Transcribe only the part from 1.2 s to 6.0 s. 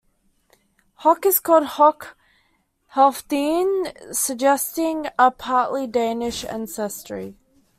is called "Hoc Healfdene", suggesting a partly